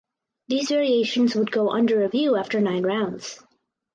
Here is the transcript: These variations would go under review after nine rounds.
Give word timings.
These 0.47 0.69
variations 0.69 1.35
would 1.35 1.51
go 1.51 1.69
under 1.69 1.99
review 1.99 2.35
after 2.35 2.59
nine 2.59 2.81
rounds. 2.83 3.39